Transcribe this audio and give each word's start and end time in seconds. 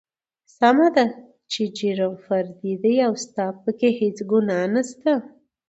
سمه 0.57 0.87
ده 0.95 1.05
چې 1.51 1.61
جرم 1.77 2.13
فردي 2.25 2.73
دى 2.83 2.95
او 3.07 3.13
ستا 3.25 3.45
پکې 3.63 3.89
هېڅ 3.99 4.17
ګنا 4.31 4.59
نشته. 4.73 5.11